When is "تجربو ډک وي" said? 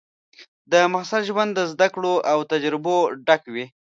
2.51-3.65